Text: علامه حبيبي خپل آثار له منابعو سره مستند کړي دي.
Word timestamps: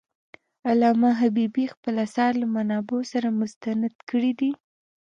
علامه 0.69 1.09
حبيبي 1.21 1.65
خپل 1.73 1.93
آثار 2.05 2.31
له 2.41 2.47
منابعو 2.55 2.99
سره 3.11 3.27
مستند 3.39 3.93
کړي 4.09 4.31
دي. 4.39 4.51